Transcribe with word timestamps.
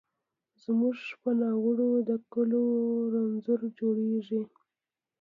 زموږ 0.63 0.97
په 1.21 1.29
ناړو 1.39 1.89
د 2.09 2.11
کلو 2.33 2.61
رنځور 3.13 3.61
جوړیږي 3.79 4.41